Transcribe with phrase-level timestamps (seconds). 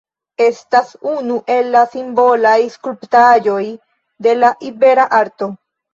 [0.43, 3.63] Estas unu el la simbolaj skulptaĵoj
[4.29, 5.55] de la ibera Arto.